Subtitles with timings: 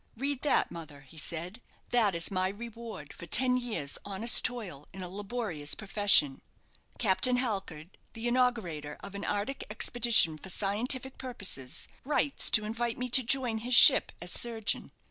[0.17, 5.03] "Read that, mother," he said; "that is my reward for ten years' honest toil in
[5.03, 6.41] a laborious profession.
[6.97, 13.09] Captain Halkard, the inaugurator of an Arctic expedition for scientific purposes, writes to invite me
[13.09, 14.89] to join his ship as surgeon.